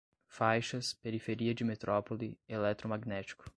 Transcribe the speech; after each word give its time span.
faixas, 0.27 0.93
periferia 0.93 1.53
de 1.53 1.63
metrópole, 1.63 2.35
eletromagnético 2.49 3.45